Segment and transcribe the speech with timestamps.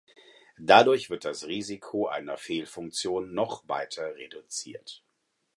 [0.57, 5.03] Dadurch wird das Risiko einer Fehlfunktion noch weiter reduziert.